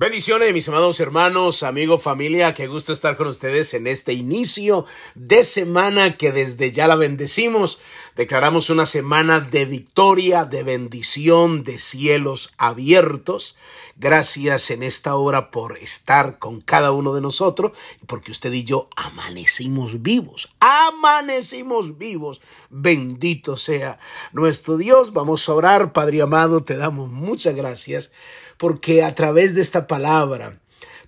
[0.00, 5.44] Bendiciones, mis amados hermanos, amigos, familia, qué gusto estar con ustedes en este inicio de
[5.44, 7.82] semana que desde ya la bendecimos.
[8.16, 13.56] Declaramos una semana de victoria, de bendición, de cielos abiertos.
[13.96, 17.72] Gracias en esta hora por estar con cada uno de nosotros
[18.06, 22.40] porque usted y yo amanecimos vivos, amanecimos vivos.
[22.70, 23.98] Bendito sea
[24.32, 25.12] nuestro Dios.
[25.12, 28.10] Vamos a orar, Padre amado, te damos muchas gracias
[28.56, 30.60] porque a través de esta palabra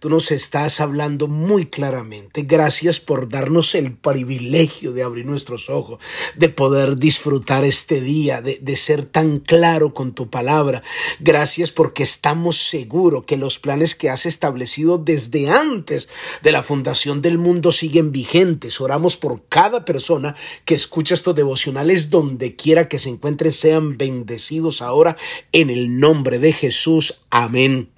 [0.03, 2.43] tú nos estás hablando muy claramente.
[2.43, 6.01] Gracias por darnos el privilegio de abrir nuestros ojos,
[6.35, 10.83] de poder disfrutar este día, de, de, ser tan claro con tu palabra.
[11.21, 16.09] Gracias porque estamos seguros que los planes que has establecido desde antes
[16.43, 18.81] de la fundación del mundo siguen vigentes.
[18.81, 20.35] Oramos por cada persona
[20.65, 25.17] que escucha estos devocionales donde quiera que se encuentre, sean bendecidos ahora
[25.53, 27.23] en el nombre de Jesús.
[27.31, 27.92] Amén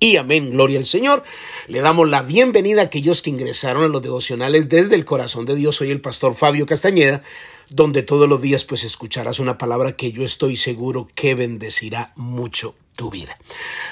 [0.00, 1.24] y amén, gloria al Señor.
[1.66, 5.56] Le damos la bienvenida a aquellos que ingresaron a los devocionales desde el corazón de
[5.56, 5.76] Dios.
[5.76, 7.22] Soy el pastor Fabio Castañeda,
[7.70, 12.76] donde todos los días pues escucharás una palabra que yo estoy seguro que bendecirá mucho
[12.94, 13.36] tu vida.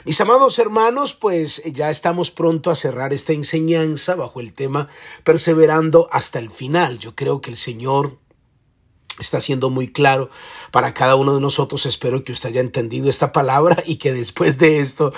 [0.04, 4.88] Mis amados hermanos, pues ya estamos pronto a cerrar esta enseñanza bajo el tema
[5.24, 6.98] perseverando hasta el final.
[6.98, 8.18] Yo creo que el Señor
[9.18, 10.30] está siendo muy claro
[10.70, 11.86] para cada uno de nosotros.
[11.86, 15.12] Espero que usted haya entendido esta palabra y que después de esto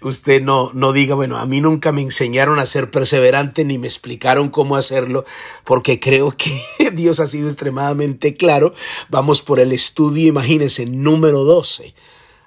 [0.00, 3.86] usted no, no diga, bueno, a mí nunca me enseñaron a ser perseverante ni me
[3.86, 5.24] explicaron cómo hacerlo,
[5.64, 8.74] porque creo que Dios ha sido extremadamente claro.
[9.10, 11.94] Vamos por el estudio, imagínense, número 12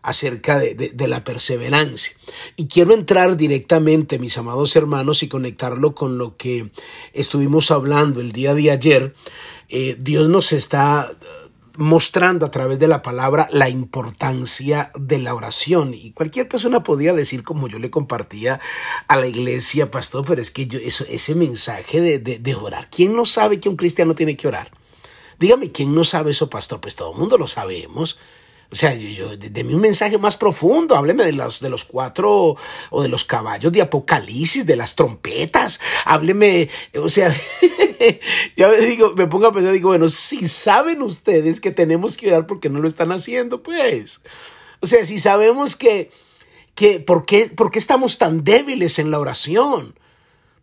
[0.02, 2.16] acerca de, de, de, la perseverancia.
[2.56, 6.70] Y quiero entrar directamente, mis amados hermanos, y conectarlo con lo que
[7.14, 9.16] estuvimos hablando el día de ayer.
[9.70, 11.16] Eh, Dios nos está
[11.78, 15.94] mostrando a través de la palabra la importancia de la oración.
[15.94, 18.60] Y cualquier persona podía decir, como yo le compartía
[19.08, 22.90] a la iglesia, pastor, pero es que yo, eso, ese mensaje de, de, de orar,
[22.90, 24.72] ¿quién no sabe que un cristiano tiene que orar?
[25.40, 26.80] Dígame, ¿quién no sabe eso, pastor?
[26.80, 28.18] Pues todo el mundo lo sabemos.
[28.72, 32.58] O sea, yo, deme un mensaje más profundo, hábleme de los, de los cuatro
[32.90, 37.34] o de los caballos de Apocalipsis, de las trompetas, hábleme, o sea,
[38.58, 42.28] ya me digo, me pongo a pensar, digo, bueno, si saben ustedes que tenemos que
[42.28, 44.22] orar porque no lo están haciendo, pues,
[44.80, 46.10] o sea, si sabemos que,
[46.74, 49.96] que, ¿por qué, por qué estamos tan débiles en la oración?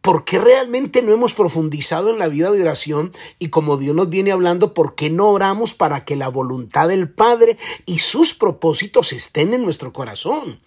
[0.03, 3.13] ¿Por qué realmente no hemos profundizado en la vida de oración?
[3.39, 7.09] Y como Dios nos viene hablando, ¿por qué no oramos para que la voluntad del
[7.09, 10.61] Padre y sus propósitos estén en nuestro corazón?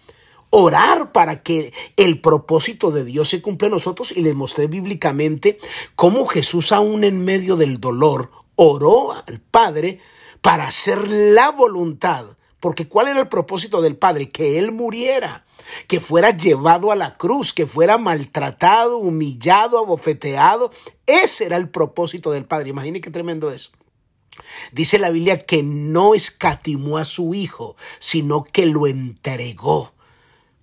[0.51, 5.59] Orar para que el propósito de Dios se cumpla en nosotros y les mostré bíblicamente
[5.97, 9.99] cómo Jesús aún en medio del dolor oró al Padre
[10.41, 12.25] para hacer la voluntad.
[12.65, 14.31] Porque ¿cuál era el propósito del Padre?
[14.31, 15.45] Que Él muriera
[15.87, 20.71] que fuera llevado a la cruz, que fuera maltratado, humillado, abofeteado.
[21.05, 22.69] Ese era el propósito del Padre.
[22.69, 23.71] Imagine qué tremendo es.
[24.71, 29.93] Dice la Biblia que no escatimó a su Hijo, sino que lo entregó.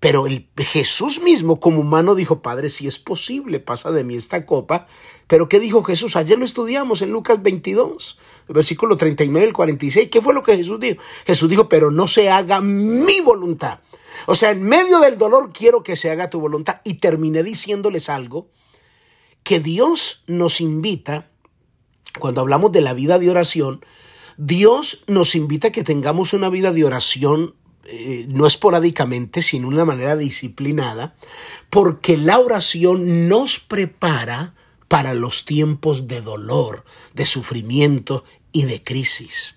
[0.02, 4.44] Pero el Jesús mismo como humano dijo, Padre, si es posible, pasa de mí esta
[4.44, 4.88] copa.
[5.28, 6.16] Pero ¿qué dijo Jesús?
[6.16, 8.18] Ayer lo estudiamos en Lucas 22,
[8.48, 10.08] versículo 39 al 46.
[10.10, 11.00] ¿Qué fue lo que Jesús dijo?
[11.26, 13.80] Jesús dijo, pero no se haga mi voluntad.
[14.26, 16.80] O sea, en medio del dolor quiero que se haga tu voluntad.
[16.84, 18.48] Y terminé diciéndoles algo,
[19.42, 21.30] que Dios nos invita,
[22.18, 23.84] cuando hablamos de la vida de oración,
[24.36, 27.54] Dios nos invita a que tengamos una vida de oración
[27.84, 31.16] eh, no esporádicamente, sino de una manera disciplinada,
[31.68, 34.54] porque la oración nos prepara
[34.92, 39.56] para los tiempos de dolor, de sufrimiento y de crisis.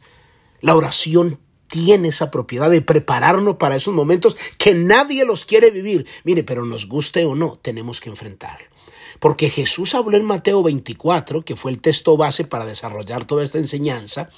[0.62, 6.07] La oración tiene esa propiedad de prepararnos para esos momentos que nadie los quiere vivir.
[6.23, 8.59] Mire, pero nos guste o no, tenemos que enfrentar.
[9.19, 13.57] Porque Jesús habló en Mateo 24, que fue el texto base para desarrollar toda esta
[13.57, 14.29] enseñanza,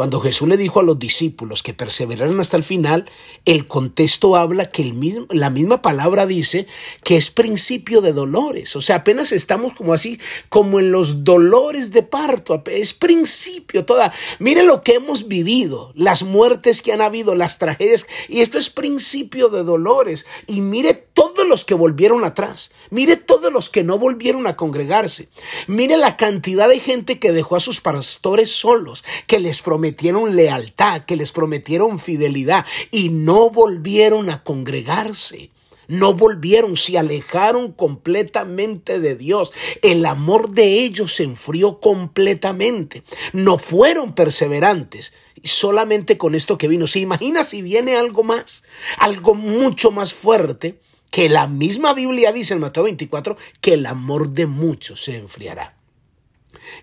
[0.00, 3.04] cuando Jesús le dijo a los discípulos que perseveraran hasta el final,
[3.44, 6.66] el contexto habla que el mismo, la misma palabra dice
[7.04, 8.76] que es principio de dolores.
[8.76, 12.62] O sea, apenas estamos como así, como en los dolores de parto.
[12.64, 14.10] Es principio toda.
[14.38, 18.06] Mire lo que hemos vivido, las muertes que han habido, las tragedias.
[18.26, 20.24] Y esto es principio de dolores.
[20.46, 22.70] Y mire todos los que volvieron atrás.
[22.88, 25.28] Mire todos los que no volvieron a congregarse.
[25.66, 30.36] Mire la cantidad de gente que dejó a sus pastores solos, que les prometió prometieron
[30.36, 35.50] lealtad, que les prometieron fidelidad y no volvieron a congregarse.
[35.88, 39.50] No volvieron, se alejaron completamente de Dios.
[39.82, 43.02] El amor de ellos se enfrió completamente.
[43.32, 45.12] No fueron perseverantes.
[45.42, 46.86] Solamente con esto que vino.
[46.86, 48.62] ¿Se imagina si viene algo más?
[48.98, 50.78] Algo mucho más fuerte
[51.10, 55.79] que la misma Biblia dice en Mateo 24 que el amor de muchos se enfriará.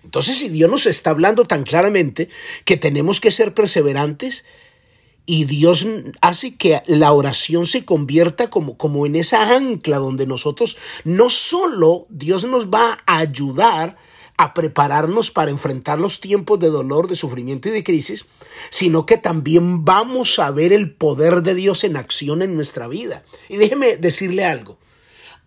[0.03, 2.29] Entonces, si Dios nos está hablando tan claramente
[2.65, 4.45] que tenemos que ser perseverantes
[5.25, 5.85] y Dios
[6.21, 12.05] hace que la oración se convierta como, como en esa ancla donde nosotros no solo
[12.09, 13.97] Dios nos va a ayudar
[14.37, 18.25] a prepararnos para enfrentar los tiempos de dolor, de sufrimiento y de crisis,
[18.69, 23.23] sino que también vamos a ver el poder de Dios en acción en nuestra vida.
[23.49, 24.77] Y déjeme decirle algo.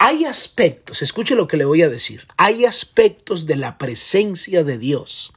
[0.03, 4.79] Hay aspectos, escuche lo que le voy a decir, hay aspectos de la presencia de
[4.79, 5.35] Dios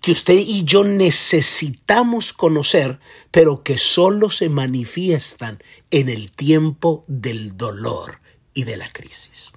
[0.00, 2.98] que usted y yo necesitamos conocer,
[3.30, 8.20] pero que solo se manifiestan en el tiempo del dolor
[8.54, 9.52] y de la crisis.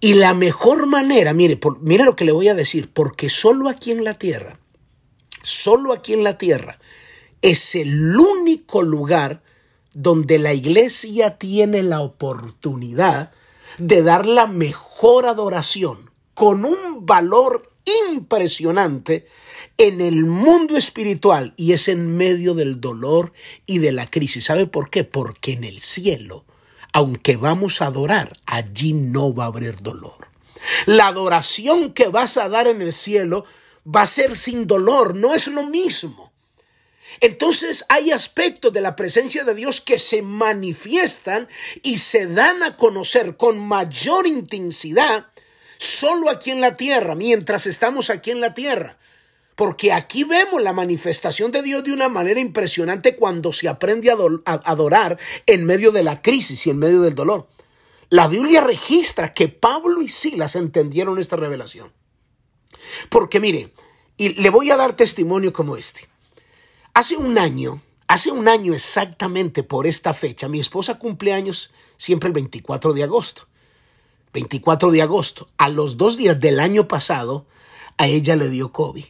[0.00, 3.92] Y la mejor manera, mire, mire lo que le voy a decir, porque solo aquí
[3.92, 4.58] en la tierra,
[5.44, 6.80] solo aquí en la tierra,
[7.42, 9.44] es el único lugar
[9.96, 13.32] donde la iglesia tiene la oportunidad
[13.78, 17.72] de dar la mejor adoración con un valor
[18.08, 19.26] impresionante
[19.78, 23.32] en el mundo espiritual y es en medio del dolor
[23.64, 24.44] y de la crisis.
[24.44, 25.04] ¿Sabe por qué?
[25.04, 26.44] Porque en el cielo
[26.96, 30.28] aunque vamos a adorar, allí no va a haber dolor.
[30.86, 33.44] La adoración que vas a dar en el cielo
[33.86, 36.32] va a ser sin dolor, no es lo mismo.
[37.20, 41.48] Entonces hay aspectos de la presencia de Dios que se manifiestan
[41.82, 45.26] y se dan a conocer con mayor intensidad
[45.78, 48.98] solo aquí en la tierra, mientras estamos aquí en la tierra.
[49.54, 54.52] Porque aquí vemos la manifestación de Dios de una manera impresionante cuando se aprende a
[54.64, 57.48] adorar en medio de la crisis y en medio del dolor.
[58.10, 61.92] La Biblia registra que Pablo y Silas entendieron esta revelación.
[63.08, 63.72] Porque mire,
[64.18, 66.08] y le voy a dar testimonio como este.
[66.96, 72.28] Hace un año, hace un año exactamente por esta fecha, mi esposa cumple años siempre
[72.28, 73.42] el 24 de agosto.
[74.32, 75.48] 24 de agosto.
[75.58, 77.46] A los dos días del año pasado,
[77.98, 79.04] a ella le dio COVID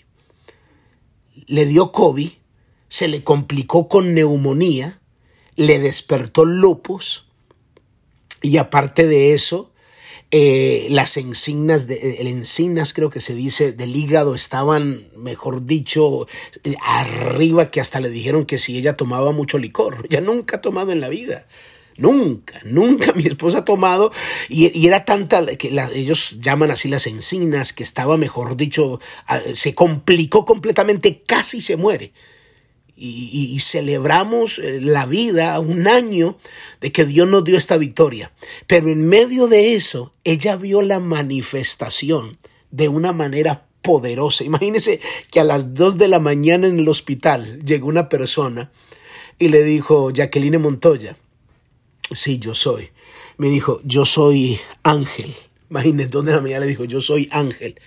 [1.47, 2.31] le dio COVID,
[2.89, 5.01] se le complicó con neumonía,
[5.55, 7.27] le despertó lupus
[8.43, 9.73] y aparte de eso,
[10.31, 16.27] eh, las encinas, de, el encinas creo que se dice, del hígado estaban, mejor dicho,
[16.83, 20.09] arriba que hasta le dijeron que si ella tomaba mucho licor.
[20.09, 21.47] Ya nunca ha tomado en la vida.
[21.99, 24.13] Nunca, nunca mi esposa ha tomado
[24.49, 29.01] y, era tanta que ellos llaman así las encinas, que estaba, mejor dicho,
[29.55, 32.13] se complicó completamente, casi se muere.
[32.99, 36.39] Y, celebramos eh, la vida, un año
[36.81, 38.33] de que Dios nos dio esta victoria.
[38.67, 42.33] Pero en medio de eso, ella vio la manifestación
[42.71, 44.45] de una manera poderosa.
[44.45, 45.01] Imagínense
[45.31, 48.71] que a las dos de la mañana en el hospital llegó una persona
[49.39, 51.17] y le dijo, Jacqueline Montoya,
[52.13, 52.91] Sí, yo soy.
[53.37, 55.35] Me dijo, yo soy ángel.
[55.71, 57.81] Imagínate donde la mañana le dijo, yo soy ángel.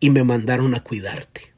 [0.00, 1.52] Y me mandaron a cuidarte.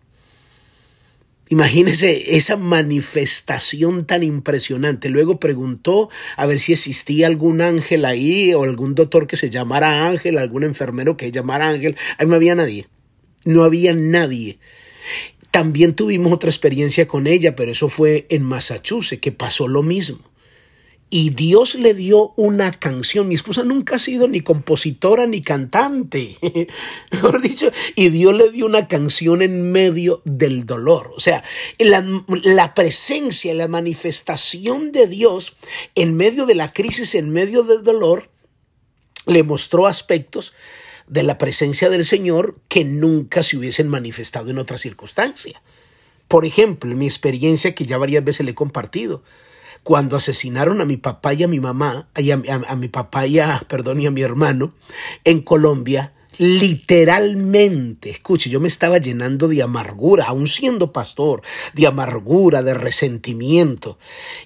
[1.53, 5.11] Imagínese esa manifestación tan impresionante.
[5.11, 6.09] Luego preguntó
[6.39, 10.65] a ver si existía algún ángel ahí o algún doctor que se llamara ángel, algún
[10.65, 11.95] enfermero que se llamara ángel.
[12.17, 12.87] Ahí no había nadie.
[13.45, 14.61] No había nadie.
[15.51, 20.32] También tuvimos otra experiencia con ella, pero eso fue en Massachusetts, que pasó lo mismo
[21.15, 23.29] y Dios le dio una canción.
[23.29, 26.39] Mi esposa nunca ha sido ni compositora ni cantante,
[27.11, 31.13] mejor dicho, y Dios le dio una canción en medio del dolor.
[31.15, 31.45] O sea,
[31.79, 32.03] la,
[32.45, 35.55] la presencia, la manifestación de Dios
[35.95, 38.31] en medio de la crisis, en medio del dolor,
[39.27, 40.55] le mostró aspectos
[41.09, 45.61] de la presencia del Señor que nunca se hubiesen manifestado en otra circunstancia.
[46.27, 49.23] Por ejemplo, mi experiencia que ya varias veces le he compartido
[49.83, 53.63] cuando asesinaron a mi papá y a mi mamá, a, a, mi papá y a,
[53.69, 54.75] perdón, y a mi hermano
[55.25, 61.43] en Colombia, literalmente, escuche, yo me estaba llenando de amargura, aún siendo pastor,
[61.75, 63.99] de amargura, de resentimiento.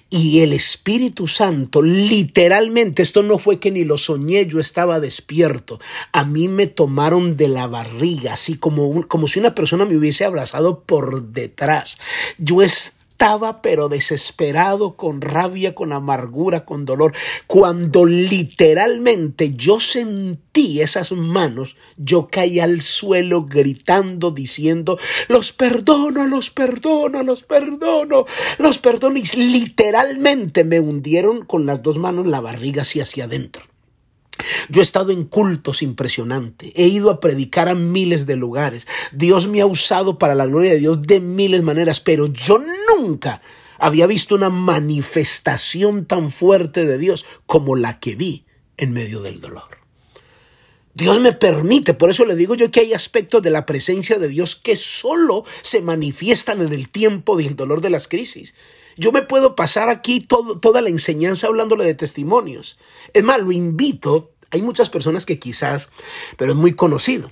[0.09, 5.79] Y el Espíritu Santo, literalmente, esto no fue que ni lo soñé, yo estaba despierto.
[6.11, 10.25] A mí me tomaron de la barriga, así como, como si una persona me hubiese
[10.25, 11.97] abrazado por detrás.
[12.37, 17.15] Yo estaba estaba pero desesperado, con rabia, con amargura, con dolor.
[17.47, 26.51] Cuando literalmente yo sentí esas manos, yo caí al suelo gritando, diciendo, los perdono, los
[26.51, 28.27] perdono, los perdono,
[28.59, 29.17] los perdono.
[29.17, 33.63] Y literalmente me hundieron con las dos manos la barriga hacia hacia adentro.
[34.69, 38.87] Yo he estado en cultos impresionantes, he ido a predicar a miles de lugares.
[39.11, 42.59] Dios me ha usado para la gloria de Dios de miles de maneras, pero yo
[42.97, 43.41] nunca
[43.79, 48.45] había visto una manifestación tan fuerte de Dios como la que vi
[48.77, 49.77] en medio del dolor.
[50.93, 54.27] Dios me permite, por eso le digo yo que hay aspectos de la presencia de
[54.27, 58.55] Dios que solo se manifiestan en el tiempo del dolor de las crisis.
[58.95, 62.79] Yo me puedo pasar aquí toda la enseñanza hablándole de testimonios.
[63.13, 65.87] Es más, lo invito, hay muchas personas que quizás,
[66.35, 67.31] pero es muy conocido.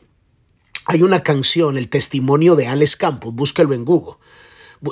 [0.86, 4.18] Hay una canción, el testimonio de Alex Campos, búsquelo en Google.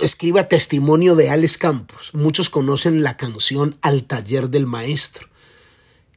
[0.02, 2.12] Escriba testimonio de Alex Campos.
[2.14, 5.28] Muchos conocen la canción Al taller del maestro.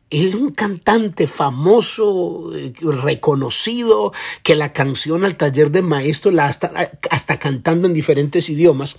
[0.09, 4.13] Él es un cantante famoso, eh, reconocido,
[4.45, 8.97] que la canción al taller de maestro la hasta, hasta cantando en diferentes idiomas.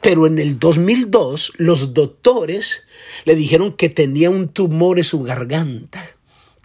[0.00, 2.86] Pero en el 2002 los doctores
[3.24, 6.04] le dijeron que tenía un tumor en su garganta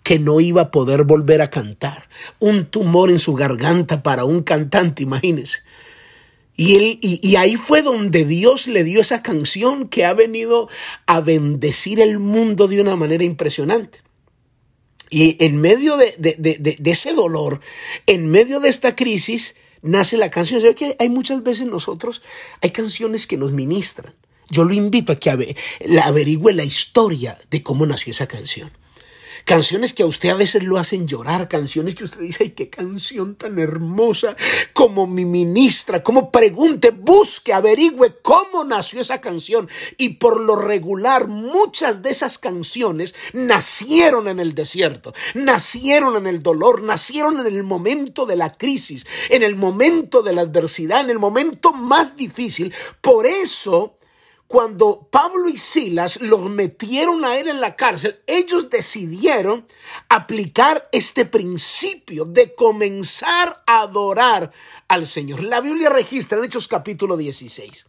[0.03, 2.09] que no iba a poder volver a cantar.
[2.39, 5.61] Un tumor en su garganta para un cantante, imagínense.
[6.55, 10.69] Y, él, y, ahí fue donde Dios le dio esa canción que ha venido
[11.07, 14.01] a bendecir el mundo de una manera impresionante.
[15.09, 16.15] Y en medio de,
[16.85, 17.59] ese dolor,
[18.05, 20.61] en medio de esta crisis, nace la canción.
[20.61, 22.21] ¿Sabe que hay muchas veces nosotros,
[22.61, 24.13] hay canciones que nos ministran?
[24.49, 25.55] Yo lo invito a que
[26.03, 28.71] averigüe la historia de cómo nació esa canción.
[29.45, 32.69] Canciones que a usted a veces lo hacen llorar, canciones que usted dice, ay, qué
[32.69, 34.37] canción tan hermosa,
[34.71, 39.67] como mi ministra, como pregunte, busque, averigüe cómo nació esa canción.
[39.97, 46.41] Y por lo regular, muchas de esas canciones nacieron en el desierto, nacieron en el
[46.41, 51.09] dolor, nacieron en el momento de la crisis, en el momento de la adversidad, en
[51.09, 52.73] el momento más difícil.
[53.01, 53.97] Por eso,
[54.53, 59.65] cuando Pablo y Silas los metieron a él en la cárcel, ellos decidieron
[60.09, 64.51] aplicar este principio de comenzar a adorar
[64.87, 65.41] al Señor.
[65.41, 67.87] La Biblia registra en Hechos capítulo 16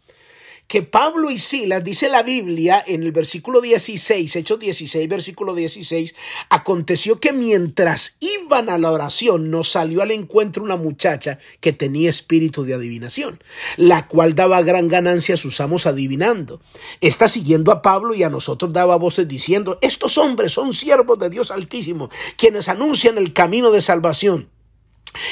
[0.66, 6.14] que Pablo y Silas, dice la Biblia en el versículo 16, Hechos 16, versículo 16,
[6.48, 12.10] aconteció que mientras iban a la oración nos salió al encuentro una muchacha que tenía
[12.10, 13.42] espíritu de adivinación,
[13.76, 16.60] la cual daba gran ganancia a sus amos adivinando.
[17.00, 21.30] Está siguiendo a Pablo y a nosotros daba voces diciendo, estos hombres son siervos de
[21.30, 24.53] Dios Altísimo, quienes anuncian el camino de salvación.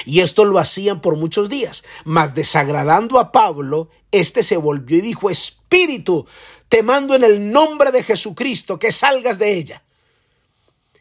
[0.04, 1.85] Y esto lo hacían por muchos días.
[2.04, 6.26] Mas desagradando a Pablo, éste se volvió y dijo, Espíritu,
[6.68, 9.82] te mando en el nombre de Jesucristo que salgas de ella.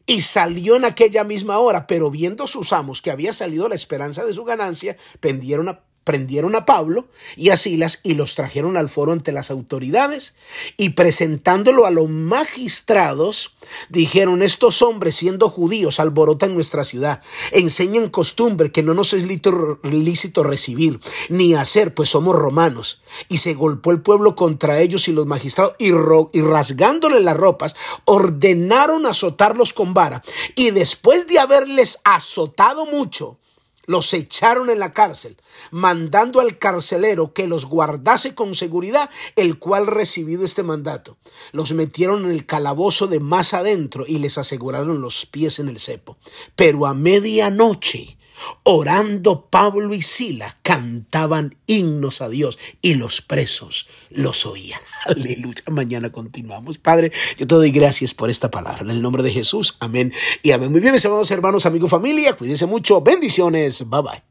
[0.06, 4.26] Y salió en aquella misma hora, pero viendo sus amos que había salido la esperanza
[4.26, 8.90] de su ganancia, pendieron a prendieron a Pablo y a Silas y los trajeron al
[8.90, 10.36] foro ante las autoridades
[10.78, 13.56] y presentándolo a los magistrados
[13.90, 20.44] dijeron estos hombres siendo judíos alborotan nuestra ciudad enseñan costumbre que no nos es lícito
[20.44, 25.26] recibir ni hacer pues somos romanos y se golpeó el pueblo contra ellos y los
[25.26, 30.24] magistrados y, y rasgándole las ropas ordenaron azotarlos con vara.
[30.56, 33.38] Y después de haberles azotado mucho
[33.86, 35.38] los echaron en la cárcel,
[35.72, 41.18] mandando al carcelero que los guardase con seguridad, el cual recibido este mandato.
[41.52, 45.80] Los metieron en el calabozo de más adentro y les aseguraron los pies en el
[45.80, 46.18] cepo.
[46.56, 48.18] Pero a medianoche
[48.64, 54.82] Orando Pablo y Sila cantaban himnos a Dios y los presos los oían.
[55.06, 55.64] Aleluya.
[55.68, 56.78] Mañana continuamos.
[56.78, 58.82] Padre, yo te doy gracias por esta palabra.
[58.82, 59.78] En el nombre de Jesús.
[59.80, 60.72] Amén y amén.
[60.72, 62.34] Muy bien, mis amados hermanos, amigos, familia.
[62.34, 63.02] Cuídense mucho.
[63.02, 63.90] Bendiciones.
[63.90, 64.24] Bye bye.